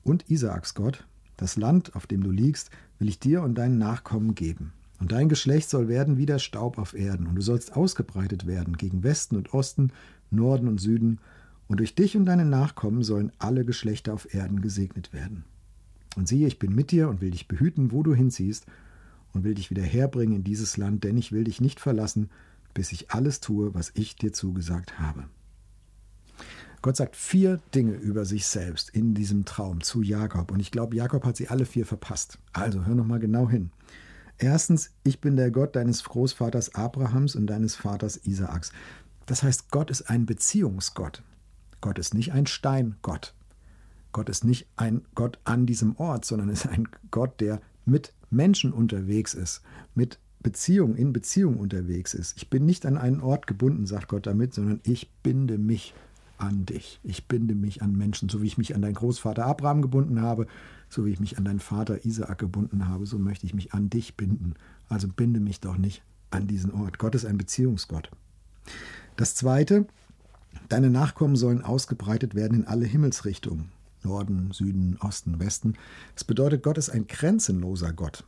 und 0.03 0.29
Isaaks 0.29 0.75
Gott. 0.75 1.07
Das 1.35 1.57
Land, 1.57 1.95
auf 1.95 2.05
dem 2.05 2.21
du 2.21 2.29
liegst, 2.29 2.69
will 2.99 3.09
ich 3.09 3.19
dir 3.19 3.41
und 3.41 3.55
deinen 3.55 3.79
Nachkommen 3.79 4.35
geben. 4.35 4.71
Und 4.99 5.13
dein 5.13 5.29
Geschlecht 5.29 5.71
soll 5.71 5.87
werden 5.87 6.17
wie 6.17 6.27
der 6.27 6.37
Staub 6.37 6.77
auf 6.77 6.93
Erden, 6.93 7.25
und 7.25 7.33
du 7.33 7.41
sollst 7.41 7.75
ausgebreitet 7.75 8.45
werden 8.45 8.77
gegen 8.77 9.01
Westen 9.01 9.35
und 9.35 9.51
Osten, 9.55 9.91
Norden 10.29 10.67
und 10.67 10.79
Süden, 10.79 11.21
und 11.67 11.79
durch 11.79 11.95
dich 11.95 12.15
und 12.15 12.25
deine 12.25 12.45
Nachkommen 12.45 13.01
sollen 13.01 13.31
alle 13.39 13.65
Geschlechter 13.65 14.13
auf 14.13 14.31
Erden 14.31 14.61
gesegnet 14.61 15.11
werden. 15.11 15.43
Und 16.17 16.27
siehe, 16.27 16.47
ich 16.47 16.57
bin 16.57 16.73
mit 16.73 16.89
dir 16.89 17.09
und 17.09 17.21
will 17.21 17.29
dich 17.29 17.47
behüten, 17.47 17.91
wo 17.91 18.01
du 18.01 18.15
hinziehst, 18.15 18.65
und 19.33 19.43
will 19.43 19.53
dich 19.53 19.69
wieder 19.69 19.83
herbringen 19.83 20.37
in 20.37 20.43
dieses 20.43 20.77
Land, 20.77 21.03
denn 21.03 21.15
ich 21.15 21.31
will 21.31 21.43
dich 21.43 21.61
nicht 21.61 21.79
verlassen, 21.79 22.31
bis 22.73 22.91
ich 22.91 23.11
alles 23.11 23.39
tue, 23.39 23.75
was 23.75 23.91
ich 23.93 24.15
dir 24.15 24.33
zugesagt 24.33 24.97
habe. 24.97 25.25
Gott 26.81 26.95
sagt 26.95 27.15
vier 27.15 27.59
Dinge 27.75 27.93
über 27.93 28.25
sich 28.25 28.47
selbst 28.47 28.89
in 28.89 29.13
diesem 29.13 29.45
Traum 29.45 29.81
zu 29.81 30.01
Jakob. 30.01 30.51
Und 30.51 30.59
ich 30.59 30.71
glaube, 30.71 30.95
Jakob 30.95 31.23
hat 31.23 31.37
sie 31.37 31.49
alle 31.49 31.65
vier 31.65 31.85
verpasst. 31.85 32.39
Also 32.51 32.85
hör 32.85 32.95
nochmal 32.95 33.19
genau 33.19 33.47
hin. 33.47 33.71
Erstens, 34.39 34.91
ich 35.03 35.21
bin 35.21 35.35
der 35.35 35.51
Gott 35.51 35.75
deines 35.75 36.03
Großvaters 36.03 36.73
Abrahams 36.73 37.35
und 37.35 37.47
deines 37.47 37.75
Vaters 37.75 38.17
Isaaks. 38.17 38.71
Das 39.27 39.43
heißt, 39.43 39.69
Gott 39.69 39.91
ist 39.91 40.09
ein 40.09 40.25
Beziehungsgott. 40.25 41.21
Gott 41.81 41.99
ist 41.99 42.15
nicht 42.15 42.33
ein 42.33 42.47
Steingott. 42.47 43.35
Gott 44.17 44.29
ist 44.29 44.45
nicht 44.45 44.65
ein 44.77 45.05
Gott 45.13 45.37
an 45.43 45.67
diesem 45.67 45.95
Ort, 45.97 46.25
sondern 46.25 46.49
ist 46.49 46.65
ein 46.65 46.87
Gott, 47.11 47.39
der 47.39 47.61
mit 47.85 48.13
Menschen 48.31 48.73
unterwegs 48.73 49.35
ist, 49.35 49.61
mit 49.93 50.17
Beziehung, 50.39 50.95
in 50.95 51.13
Beziehung 51.13 51.57
unterwegs 51.57 52.15
ist. 52.15 52.35
Ich 52.35 52.49
bin 52.49 52.65
nicht 52.65 52.87
an 52.87 52.97
einen 52.97 53.21
Ort 53.21 53.45
gebunden, 53.45 53.85
sagt 53.85 54.07
Gott 54.07 54.25
damit, 54.25 54.55
sondern 54.55 54.79
ich 54.81 55.11
binde 55.21 55.59
mich 55.59 55.93
an 56.39 56.65
dich. 56.65 56.99
Ich 57.03 57.27
binde 57.27 57.53
mich 57.53 57.83
an 57.83 57.95
Menschen, 57.95 58.27
so 58.27 58.41
wie 58.41 58.47
ich 58.47 58.57
mich 58.57 58.73
an 58.73 58.81
deinen 58.81 58.95
Großvater 58.95 59.45
Abraham 59.45 59.83
gebunden 59.83 60.19
habe, 60.19 60.47
so 60.89 61.05
wie 61.05 61.11
ich 61.11 61.19
mich 61.19 61.37
an 61.37 61.45
deinen 61.45 61.59
Vater 61.59 62.03
Isaak 62.03 62.39
gebunden 62.39 62.87
habe, 62.87 63.05
so 63.05 63.19
möchte 63.19 63.45
ich 63.45 63.53
mich 63.53 63.75
an 63.75 63.91
dich 63.91 64.17
binden. 64.17 64.55
Also 64.89 65.07
binde 65.07 65.39
mich 65.39 65.59
doch 65.59 65.77
nicht 65.77 66.01
an 66.31 66.47
diesen 66.47 66.71
Ort. 66.71 66.97
Gott 66.97 67.13
ist 67.13 67.25
ein 67.27 67.37
Beziehungsgott. 67.37 68.09
Das 69.15 69.35
Zweite, 69.35 69.85
deine 70.69 70.89
Nachkommen 70.89 71.35
sollen 71.35 71.61
ausgebreitet 71.61 72.33
werden 72.33 72.61
in 72.61 72.65
alle 72.65 72.87
Himmelsrichtungen. 72.87 73.76
Norden, 74.03 74.51
Süden, 74.51 74.97
Osten, 75.01 75.39
Westen. 75.39 75.75
Das 76.13 76.23
bedeutet, 76.23 76.63
Gott 76.63 76.77
ist 76.77 76.89
ein 76.89 77.07
grenzenloser 77.07 77.93
Gott. 77.93 78.23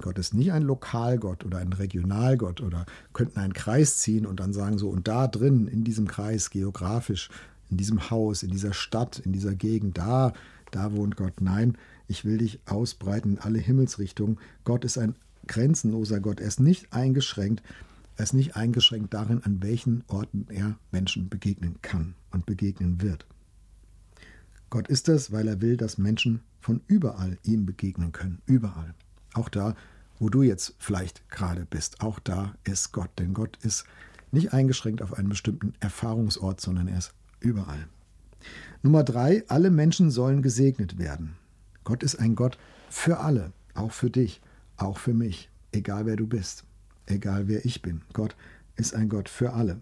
Gott 0.00 0.18
ist 0.18 0.34
nicht 0.34 0.52
ein 0.52 0.62
Lokalgott 0.62 1.44
oder 1.44 1.58
ein 1.58 1.72
Regionalgott 1.72 2.60
oder 2.60 2.86
könnten 3.12 3.38
einen 3.38 3.52
Kreis 3.52 3.98
ziehen 3.98 4.26
und 4.26 4.40
dann 4.40 4.52
sagen 4.52 4.78
so, 4.78 4.88
und 4.88 5.08
da 5.08 5.26
drin, 5.26 5.66
in 5.66 5.84
diesem 5.84 6.06
Kreis, 6.06 6.50
geografisch, 6.50 7.28
in 7.70 7.76
diesem 7.76 8.10
Haus, 8.10 8.42
in 8.42 8.50
dieser 8.50 8.72
Stadt, 8.72 9.18
in 9.18 9.32
dieser 9.32 9.54
Gegend, 9.54 9.98
da, 9.98 10.32
da 10.70 10.92
wohnt 10.92 11.16
Gott. 11.16 11.40
Nein, 11.40 11.76
ich 12.08 12.24
will 12.24 12.38
dich 12.38 12.60
ausbreiten 12.66 13.32
in 13.34 13.38
alle 13.38 13.58
Himmelsrichtungen. 13.58 14.38
Gott 14.64 14.84
ist 14.84 14.98
ein 14.98 15.14
grenzenloser 15.46 16.20
Gott. 16.20 16.40
Er 16.40 16.48
ist 16.48 16.60
nicht 16.60 16.92
eingeschränkt. 16.92 17.62
Er 18.16 18.24
ist 18.24 18.34
nicht 18.34 18.56
eingeschränkt 18.56 19.14
darin, 19.14 19.42
an 19.44 19.62
welchen 19.62 20.04
Orten 20.08 20.46
er 20.50 20.76
Menschen 20.90 21.28
begegnen 21.28 21.76
kann 21.82 22.14
und 22.30 22.46
begegnen 22.46 23.00
wird. 23.00 23.26
Gott 24.70 24.88
ist 24.88 25.08
es, 25.08 25.32
weil 25.32 25.48
er 25.48 25.60
will, 25.60 25.76
dass 25.76 25.98
Menschen 25.98 26.40
von 26.60 26.80
überall 26.86 27.38
ihm 27.42 27.66
begegnen 27.66 28.12
können. 28.12 28.40
Überall. 28.46 28.94
Auch 29.34 29.48
da, 29.48 29.74
wo 30.18 30.28
du 30.28 30.42
jetzt 30.42 30.74
vielleicht 30.78 31.28
gerade 31.28 31.66
bist. 31.68 32.00
Auch 32.00 32.20
da 32.20 32.54
ist 32.64 32.92
Gott, 32.92 33.10
denn 33.18 33.34
Gott 33.34 33.58
ist 33.62 33.84
nicht 34.30 34.52
eingeschränkt 34.52 35.02
auf 35.02 35.14
einen 35.14 35.28
bestimmten 35.28 35.72
Erfahrungsort, 35.80 36.60
sondern 36.60 36.86
er 36.86 36.98
ist 36.98 37.14
überall. 37.40 37.88
Nummer 38.82 39.02
drei, 39.02 39.44
alle 39.48 39.70
Menschen 39.70 40.10
sollen 40.10 40.42
gesegnet 40.42 40.98
werden. 40.98 41.36
Gott 41.84 42.02
ist 42.02 42.16
ein 42.16 42.34
Gott 42.36 42.58
für 42.88 43.18
alle, 43.18 43.52
auch 43.74 43.92
für 43.92 44.10
dich, 44.10 44.40
auch 44.76 44.98
für 44.98 45.14
mich, 45.14 45.50
egal 45.72 46.06
wer 46.06 46.16
du 46.16 46.26
bist, 46.26 46.64
egal 47.06 47.48
wer 47.48 47.64
ich 47.64 47.82
bin. 47.82 48.02
Gott 48.12 48.36
ist 48.76 48.94
ein 48.94 49.08
Gott 49.08 49.28
für 49.28 49.52
alle. 49.52 49.80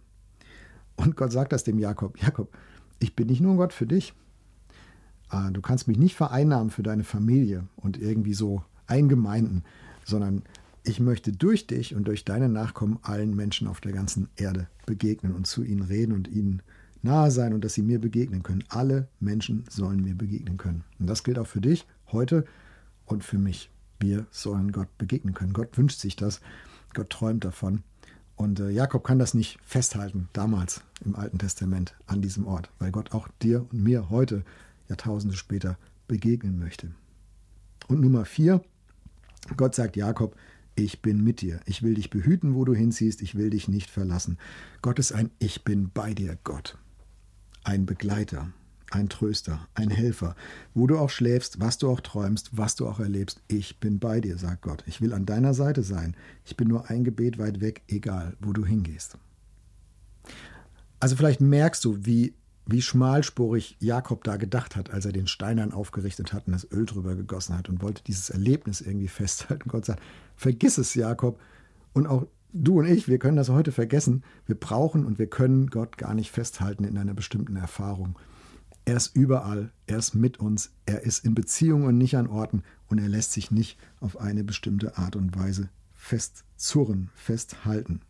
Und 0.96 1.16
Gott 1.16 1.32
sagt 1.32 1.52
das 1.52 1.64
dem 1.64 1.78
Jakob, 1.78 2.20
Jakob, 2.20 2.56
ich 2.98 3.14
bin 3.14 3.26
nicht 3.26 3.40
nur 3.40 3.52
ein 3.52 3.58
Gott 3.58 3.72
für 3.72 3.86
dich. 3.86 4.14
Ah, 5.28 5.50
du 5.50 5.60
kannst 5.60 5.88
mich 5.88 5.98
nicht 5.98 6.16
vereinnahmen 6.16 6.70
für 6.70 6.82
deine 6.82 7.04
Familie 7.04 7.66
und 7.76 8.00
irgendwie 8.00 8.34
so 8.34 8.62
eingemeinden, 8.86 9.64
sondern 10.04 10.42
ich 10.84 11.00
möchte 11.00 11.32
durch 11.32 11.66
dich 11.66 11.94
und 11.94 12.08
durch 12.08 12.24
deine 12.24 12.48
Nachkommen 12.48 12.98
allen 13.02 13.36
Menschen 13.36 13.68
auf 13.68 13.80
der 13.80 13.92
ganzen 13.92 14.28
Erde 14.36 14.68
begegnen 14.86 15.34
und 15.34 15.46
zu 15.46 15.62
ihnen 15.62 15.82
reden 15.82 16.12
und 16.12 16.28
ihnen 16.28 16.62
nahe 17.02 17.30
sein 17.30 17.52
und 17.52 17.62
dass 17.62 17.74
sie 17.74 17.82
mir 17.82 18.00
begegnen 18.00 18.42
können. 18.42 18.64
Alle 18.68 19.08
Menschen 19.20 19.64
sollen 19.68 20.02
mir 20.02 20.14
begegnen 20.14 20.56
können. 20.56 20.84
Und 20.98 21.08
das 21.08 21.24
gilt 21.24 21.38
auch 21.38 21.46
für 21.46 21.60
dich 21.60 21.86
heute 22.10 22.44
und 23.04 23.22
für 23.22 23.38
mich. 23.38 23.70
Wir 24.00 24.26
sollen 24.30 24.72
Gott 24.72 24.88
begegnen 24.96 25.34
können. 25.34 25.52
Gott 25.52 25.76
wünscht 25.76 26.00
sich 26.00 26.16
das. 26.16 26.40
Gott 26.94 27.10
träumt 27.10 27.44
davon. 27.44 27.82
Und 28.36 28.60
äh, 28.60 28.70
Jakob 28.70 29.04
kann 29.04 29.18
das 29.18 29.34
nicht 29.34 29.58
festhalten, 29.64 30.28
damals 30.32 30.82
im 31.04 31.16
Alten 31.16 31.38
Testament 31.38 31.96
an 32.06 32.22
diesem 32.22 32.46
Ort, 32.46 32.70
weil 32.78 32.92
Gott 32.92 33.12
auch 33.12 33.28
dir 33.42 33.66
und 33.70 33.82
mir 33.82 34.10
heute, 34.10 34.44
Jahrtausende 34.88 35.36
später, 35.36 35.78
begegnen 36.06 36.58
möchte. 36.58 36.90
Und 37.86 38.00
Nummer 38.00 38.24
vier, 38.24 38.62
Gott 39.56 39.74
sagt 39.74 39.96
Jakob, 39.96 40.36
ich 40.74 41.02
bin 41.02 41.24
mit 41.24 41.40
dir. 41.40 41.60
Ich 41.66 41.82
will 41.82 41.94
dich 41.94 42.10
behüten, 42.10 42.54
wo 42.54 42.64
du 42.64 42.74
hinziehst. 42.74 43.20
Ich 43.22 43.34
will 43.34 43.50
dich 43.50 43.66
nicht 43.68 43.90
verlassen. 43.90 44.38
Gott 44.80 44.98
ist 44.98 45.12
ein 45.12 45.30
Ich 45.38 45.64
bin 45.64 45.90
bei 45.92 46.14
dir 46.14 46.38
Gott 46.44 46.78
ein 47.68 47.84
Begleiter, 47.84 48.50
ein 48.90 49.10
Tröster, 49.10 49.68
ein 49.74 49.90
Helfer. 49.90 50.34
Wo 50.72 50.86
du 50.86 50.96
auch 50.96 51.10
schläfst, 51.10 51.60
was 51.60 51.76
du 51.76 51.90
auch 51.90 52.00
träumst, 52.00 52.56
was 52.56 52.76
du 52.76 52.88
auch 52.88 52.98
erlebst, 52.98 53.42
ich 53.46 53.78
bin 53.78 53.98
bei 53.98 54.20
dir, 54.20 54.38
sagt 54.38 54.62
Gott. 54.62 54.82
Ich 54.86 55.02
will 55.02 55.12
an 55.12 55.26
deiner 55.26 55.52
Seite 55.52 55.82
sein. 55.82 56.16
Ich 56.46 56.56
bin 56.56 56.68
nur 56.68 56.88
ein 56.88 57.04
Gebet 57.04 57.38
weit 57.38 57.60
weg, 57.60 57.82
egal 57.88 58.36
wo 58.40 58.54
du 58.54 58.64
hingehst. 58.64 59.18
Also 60.98 61.14
vielleicht 61.14 61.42
merkst 61.42 61.84
du, 61.84 62.06
wie, 62.06 62.34
wie 62.68 62.82
schmalspurig 62.82 63.76
Jakob 63.80 64.24
da 64.24 64.36
gedacht 64.36 64.76
hat, 64.76 64.90
als 64.90 65.06
er 65.06 65.12
den 65.12 65.26
Steinern 65.26 65.72
aufgerichtet 65.72 66.34
hat 66.34 66.46
und 66.46 66.52
das 66.52 66.70
Öl 66.70 66.84
drüber 66.84 67.16
gegossen 67.16 67.56
hat 67.56 67.70
und 67.70 67.82
wollte 67.82 68.04
dieses 68.04 68.28
Erlebnis 68.28 68.82
irgendwie 68.82 69.08
festhalten. 69.08 69.68
Gott 69.68 69.86
sagt, 69.86 70.02
vergiss 70.36 70.76
es, 70.76 70.94
Jakob. 70.94 71.40
Und 71.94 72.06
auch 72.06 72.26
du 72.52 72.80
und 72.80 72.86
ich, 72.86 73.08
wir 73.08 73.18
können 73.18 73.38
das 73.38 73.48
heute 73.48 73.72
vergessen. 73.72 74.22
Wir 74.44 74.54
brauchen 74.54 75.06
und 75.06 75.18
wir 75.18 75.28
können 75.28 75.68
Gott 75.68 75.96
gar 75.96 76.14
nicht 76.14 76.30
festhalten 76.30 76.84
in 76.84 76.98
einer 76.98 77.14
bestimmten 77.14 77.56
Erfahrung. 77.56 78.18
Er 78.84 78.96
ist 78.96 79.16
überall, 79.16 79.72
er 79.86 79.98
ist 79.98 80.14
mit 80.14 80.38
uns, 80.38 80.70
er 80.84 81.02
ist 81.02 81.24
in 81.24 81.34
Beziehungen 81.34 81.86
und 81.86 81.98
nicht 81.98 82.16
an 82.16 82.26
Orten 82.26 82.62
und 82.88 82.98
er 82.98 83.08
lässt 83.08 83.32
sich 83.32 83.50
nicht 83.50 83.78
auf 84.00 84.20
eine 84.20 84.44
bestimmte 84.44 84.98
Art 84.98 85.16
und 85.16 85.38
Weise 85.38 85.70
festzurren, 85.94 87.10
festhalten. 87.14 88.02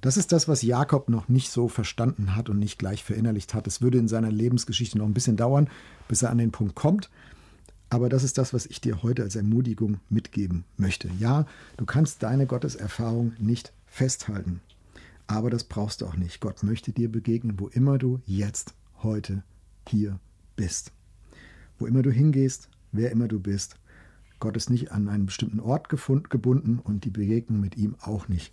Das 0.00 0.16
ist 0.16 0.32
das, 0.32 0.48
was 0.48 0.62
Jakob 0.62 1.08
noch 1.08 1.28
nicht 1.28 1.50
so 1.50 1.68
verstanden 1.68 2.36
hat 2.36 2.48
und 2.48 2.58
nicht 2.58 2.78
gleich 2.78 3.04
verinnerlicht 3.04 3.54
hat. 3.54 3.66
Es 3.66 3.82
würde 3.82 3.98
in 3.98 4.08
seiner 4.08 4.30
Lebensgeschichte 4.30 4.98
noch 4.98 5.06
ein 5.06 5.14
bisschen 5.14 5.36
dauern, 5.36 5.68
bis 6.08 6.22
er 6.22 6.30
an 6.30 6.38
den 6.38 6.52
Punkt 6.52 6.74
kommt. 6.74 7.10
Aber 7.88 8.08
das 8.08 8.24
ist 8.24 8.38
das, 8.38 8.52
was 8.52 8.66
ich 8.66 8.80
dir 8.80 9.02
heute 9.02 9.22
als 9.22 9.36
Ermutigung 9.36 10.00
mitgeben 10.08 10.64
möchte. 10.76 11.08
Ja, 11.18 11.46
du 11.76 11.86
kannst 11.86 12.22
deine 12.22 12.46
Gotteserfahrung 12.46 13.32
nicht 13.38 13.72
festhalten. 13.86 14.60
Aber 15.28 15.50
das 15.50 15.64
brauchst 15.64 16.00
du 16.00 16.06
auch 16.06 16.16
nicht. 16.16 16.40
Gott 16.40 16.62
möchte 16.62 16.92
dir 16.92 17.10
begegnen, 17.10 17.58
wo 17.58 17.68
immer 17.68 17.98
du 17.98 18.20
jetzt, 18.26 18.74
heute, 19.02 19.42
hier 19.88 20.18
bist. 20.56 20.92
Wo 21.78 21.86
immer 21.86 22.02
du 22.02 22.10
hingehst, 22.10 22.68
wer 22.92 23.10
immer 23.10 23.28
du 23.28 23.40
bist. 23.40 23.76
Gott 24.38 24.56
ist 24.56 24.70
nicht 24.70 24.92
an 24.92 25.08
einen 25.08 25.26
bestimmten 25.26 25.60
Ort 25.60 25.88
gebunden 25.88 26.78
und 26.78 27.04
die 27.04 27.10
Begegnung 27.10 27.60
mit 27.60 27.76
ihm 27.76 27.96
auch 28.00 28.28
nicht. 28.28 28.52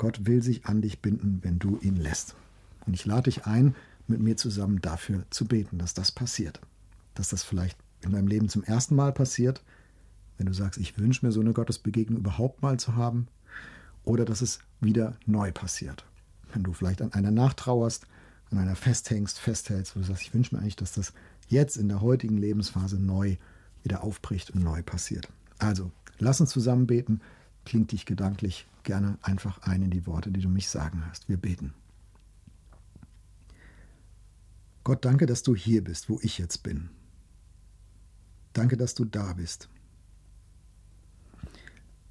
Gott 0.00 0.24
will 0.24 0.42
sich 0.42 0.64
an 0.64 0.80
dich 0.80 1.02
binden, 1.02 1.40
wenn 1.42 1.58
du 1.58 1.78
ihn 1.82 1.96
lässt. 1.96 2.34
Und 2.86 2.94
ich 2.94 3.04
lade 3.04 3.24
dich 3.24 3.44
ein, 3.44 3.74
mit 4.06 4.18
mir 4.18 4.34
zusammen 4.34 4.80
dafür 4.80 5.26
zu 5.28 5.44
beten, 5.44 5.76
dass 5.76 5.92
das 5.92 6.10
passiert. 6.10 6.58
Dass 7.12 7.28
das 7.28 7.42
vielleicht 7.42 7.78
in 8.00 8.12
deinem 8.12 8.26
Leben 8.26 8.48
zum 8.48 8.64
ersten 8.64 8.96
Mal 8.96 9.12
passiert, 9.12 9.62
wenn 10.38 10.46
du 10.46 10.54
sagst, 10.54 10.80
ich 10.80 10.98
wünsche 10.98 11.26
mir 11.26 11.32
so 11.32 11.40
eine 11.40 11.52
Gottesbegegnung 11.52 12.20
überhaupt 12.20 12.62
mal 12.62 12.80
zu 12.80 12.96
haben, 12.96 13.28
oder 14.02 14.24
dass 14.24 14.40
es 14.40 14.60
wieder 14.80 15.18
neu 15.26 15.52
passiert. 15.52 16.06
Wenn 16.54 16.62
du 16.62 16.72
vielleicht 16.72 17.02
an 17.02 17.12
einer 17.12 17.30
nachtrauerst, 17.30 18.06
an 18.50 18.56
einer 18.56 18.76
festhängst, 18.76 19.38
festhältst, 19.38 19.94
wo 19.94 20.00
du 20.00 20.06
sagst, 20.06 20.22
ich 20.22 20.32
wünsche 20.32 20.54
mir 20.54 20.62
eigentlich, 20.62 20.76
dass 20.76 20.92
das 20.92 21.12
jetzt 21.48 21.76
in 21.76 21.88
der 21.88 22.00
heutigen 22.00 22.38
Lebensphase 22.38 22.98
neu 22.98 23.36
wieder 23.82 24.02
aufbricht 24.02 24.48
und 24.52 24.64
neu 24.64 24.82
passiert. 24.82 25.28
Also, 25.58 25.90
lass 26.18 26.40
uns 26.40 26.48
zusammen 26.48 26.86
beten. 26.86 27.20
Klingt 27.66 27.92
dich 27.92 28.06
gedanklich 28.06 28.66
gerne 28.82 29.18
einfach 29.22 29.62
ein 29.62 29.82
in 29.82 29.90
die 29.90 30.06
Worte, 30.06 30.30
die 30.30 30.40
du 30.40 30.48
mich 30.48 30.68
sagen 30.68 31.04
hast. 31.08 31.28
Wir 31.28 31.36
beten. 31.36 31.74
Gott, 34.84 35.04
danke, 35.04 35.26
dass 35.26 35.42
du 35.42 35.54
hier 35.54 35.84
bist, 35.84 36.08
wo 36.08 36.18
ich 36.22 36.38
jetzt 36.38 36.62
bin. 36.62 36.90
Danke, 38.52 38.76
dass 38.76 38.94
du 38.94 39.04
da 39.04 39.34
bist. 39.34 39.68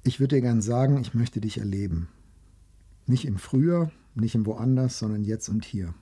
Ich 0.02 0.20
würde 0.20 0.36
dir 0.36 0.42
gern 0.42 0.62
sagen, 0.62 0.98
ich 0.98 1.12
möchte 1.12 1.40
dich 1.40 1.58
erleben. 1.58 2.08
Nicht 3.06 3.26
im 3.26 3.38
Frühjahr, 3.38 3.90
nicht 4.14 4.34
im 4.34 4.46
Woanders, 4.46 4.98
sondern 4.98 5.24
jetzt 5.24 5.48
und 5.48 5.64
hier. 5.64 5.94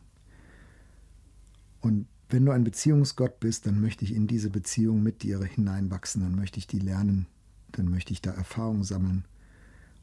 Und 1.81 2.07
wenn 2.29 2.45
du 2.45 2.53
ein 2.53 2.65
Beziehungsgott 2.65 3.41
bist, 3.41 3.67
dann 3.67 3.81
möchte 3.81 4.05
ich 4.05 4.15
in 4.15 4.27
diese 4.27 4.51
Beziehung 4.51 5.03
mit 5.03 5.23
dir 5.23 5.43
hineinwachsen, 5.43 6.23
dann 6.23 6.35
möchte 6.35 6.59
ich 6.59 6.67
die 6.67 6.79
lernen, 6.79 7.27
dann 7.73 7.89
möchte 7.89 8.13
ich 8.13 8.21
da 8.21 8.31
Erfahrung 8.31 8.85
sammeln. 8.85 9.25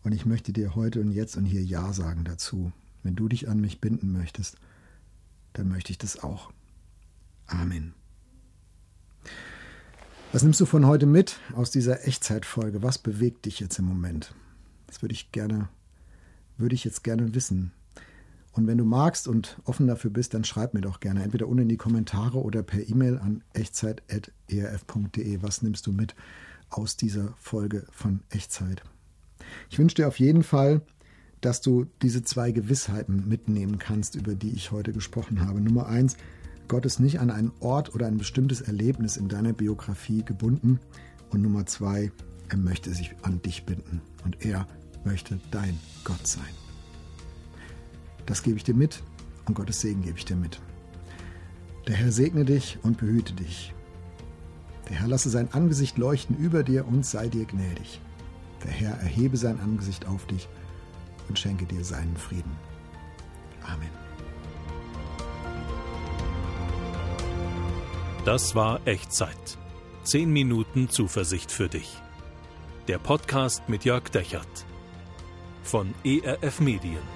Und 0.06 0.14
ich 0.14 0.28
möchte 0.28 0.54
dir 0.54 0.76
heute 0.76 1.02
und 1.02 1.12
jetzt 1.12 1.36
und 1.36 1.46
hier 1.46 1.64
Ja 1.64 1.92
sagen 1.92 2.24
dazu. 2.26 2.72
Wenn 3.02 3.16
du 3.16 3.28
dich 3.28 3.50
an 3.50 3.60
mich 3.60 3.82
binden 3.82 4.14
möchtest, 4.14 4.58
dann 5.54 5.68
möchte 5.68 5.92
ich 5.92 5.98
das 5.98 6.24
auch. 6.24 6.54
Amen. 7.48 7.96
Was 10.32 10.44
nimmst 10.44 10.62
du 10.62 10.68
von 10.68 10.86
heute 10.86 11.08
mit 11.08 11.40
aus 11.56 11.72
dieser 11.72 12.08
Echtzeitfolge? 12.08 12.84
Was 12.84 13.00
bewegt 13.00 13.46
dich 13.48 13.60
jetzt 13.60 13.80
im 13.80 13.86
Moment? 13.86 14.36
Das 14.86 15.02
würde 15.02 15.14
ich 15.14 15.32
gerne, 15.32 15.70
würde 16.58 16.76
ich 16.76 16.84
jetzt 16.84 17.04
gerne 17.04 17.34
wissen. 17.34 17.72
Und 18.52 18.68
wenn 18.68 18.78
du 18.78 18.86
magst 18.86 19.28
und 19.28 19.60
offen 19.66 19.88
dafür 19.88 20.12
bist, 20.12 20.36
dann 20.36 20.44
schreib 20.44 20.76
mir 20.76 20.82
doch 20.82 21.00
gerne 21.00 21.24
entweder 21.24 21.48
unten 21.48 21.64
in 21.64 21.70
die 21.70 21.78
Kommentare 21.78 22.44
oder 22.44 22.62
per 22.62 22.88
E-Mail 22.88 23.18
an 23.18 23.44
echtzeit.erf.de. 23.54 25.42
Was 25.42 25.64
nimmst 25.64 25.88
du 25.88 25.92
mit 25.92 26.14
aus 26.70 26.96
dieser 26.96 27.34
Folge 27.38 27.88
von 27.90 28.20
Echtzeit? 28.30 28.84
Ich 29.70 29.80
wünsche 29.80 29.96
dir 29.96 30.08
auf 30.08 30.20
jeden 30.20 30.44
Fall, 30.44 30.82
dass 31.42 31.62
du 31.62 31.86
diese 32.02 32.24
zwei 32.24 32.52
Gewissheiten 32.52 33.28
mitnehmen 33.28 33.78
kannst, 33.78 34.16
über 34.16 34.34
die 34.34 34.52
ich 34.52 34.72
heute 34.72 34.94
gesprochen 34.94 35.46
habe. 35.46 35.62
Nummer 35.62 35.88
eins, 35.88 36.18
Gott 36.68 36.86
ist 36.86 37.00
nicht 37.00 37.20
an 37.20 37.30
einen 37.30 37.52
Ort 37.60 37.94
oder 37.94 38.08
ein 38.08 38.18
bestimmtes 38.18 38.62
Erlebnis 38.62 39.18
in 39.18 39.28
deiner 39.28 39.54
Biografie 39.54 40.24
gebunden. 40.24 40.80
Und 41.30 41.42
Nummer 41.42 41.66
zwei, 41.66 42.12
er 42.50 42.58
möchte 42.58 42.94
sich 42.94 43.16
an 43.22 43.42
dich 43.42 43.66
binden 43.66 44.02
und 44.24 44.44
er 44.46 44.68
möchte 45.04 45.40
dein 45.52 45.78
Gott 46.04 46.26
sein. 46.26 46.44
Das 48.26 48.42
gebe 48.42 48.58
ich 48.58 48.64
dir 48.64 48.74
mit 48.74 49.04
und 49.46 49.54
Gottes 49.54 49.82
Segen 49.82 50.02
gebe 50.02 50.18
ich 50.18 50.26
dir 50.26 50.36
mit. 50.36 50.60
Der 51.88 51.96
Herr 51.96 52.12
segne 52.12 52.46
dich 52.46 52.80
und 52.82 52.98
behüte 52.98 53.34
dich. 53.34 53.74
Der 54.90 55.00
Herr 55.00 55.08
lasse 55.08 55.30
sein 55.30 55.52
Angesicht 55.54 55.98
leuchten 55.98 56.36
über 56.38 56.64
dir 56.64 56.88
und 56.88 57.06
sei 57.06 57.28
dir 57.28 57.46
gnädig. 57.46 58.02
Der 58.66 58.74
Herr 58.74 59.00
erhebe 59.00 59.38
sein 59.38 59.60
Angesicht 59.60 60.08
auf 60.08 60.26
dich 60.26 60.48
und 61.30 61.38
schenke 61.38 61.66
dir 61.66 61.84
seinen 61.84 62.18
Frieden. 62.18 62.52
Amen. 63.64 63.90
Das 68.26 68.56
war 68.56 68.80
Echtzeit. 68.86 69.60
Zehn 70.04 70.32
Minuten 70.32 70.90
Zuversicht 70.90 71.52
für 71.52 71.70
dich. 71.70 72.02
Der 72.88 72.98
Podcast 72.98 73.70
mit 73.70 73.86
Jörg 73.86 74.10
Dechert 74.10 74.66
von 75.64 75.94
ERF 76.04 76.60
Medien. 76.60 77.15